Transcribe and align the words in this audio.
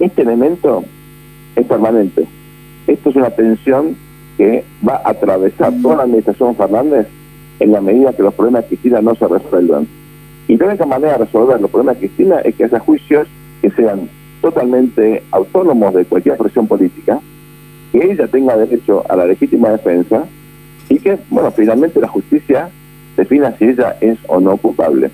Este 0.00 0.22
elemento 0.22 0.84
es 1.56 1.66
permanente. 1.66 2.26
Esto 2.86 3.10
es 3.10 3.16
una 3.16 3.30
tensión 3.30 3.96
que 4.36 4.64
va 4.86 5.02
a 5.04 5.10
atravesar 5.10 5.72
toda 5.82 5.96
la 5.96 6.02
administración 6.04 6.54
Fernández 6.54 7.08
en 7.60 7.72
la 7.72 7.80
medida 7.80 8.12
que 8.12 8.22
los 8.22 8.34
problemas 8.34 8.62
de 8.62 8.68
Cristina 8.68 9.00
no 9.00 9.14
se 9.16 9.26
resuelvan. 9.26 9.86
Y 10.46 10.56
la 10.56 10.66
única 10.66 10.86
manera 10.86 11.12
de 11.18 11.24
resolver 11.24 11.60
los 11.60 11.70
problemas 11.70 11.96
de 11.96 12.06
Cristina 12.06 12.38
es 12.40 12.54
que 12.54 12.64
haya 12.64 12.78
juicios 12.78 13.28
que 13.60 13.70
sean 13.70 14.08
totalmente 14.40 15.22
autónomos 15.32 15.92
de 15.94 16.04
cualquier 16.04 16.36
presión 16.36 16.66
política, 16.68 17.20
que 17.92 18.12
ella 18.12 18.28
tenga 18.28 18.56
derecho 18.56 19.04
a 19.08 19.16
la 19.16 19.26
legítima 19.26 19.70
defensa 19.70 20.24
y 20.88 20.98
que, 21.00 21.18
bueno, 21.30 21.50
finalmente 21.50 22.00
la 22.00 22.08
justicia 22.08 22.70
defina 23.16 23.54
si 23.58 23.64
ella 23.64 23.96
es 24.00 24.18
o 24.28 24.40
no 24.40 24.56
culpable. 24.56 25.10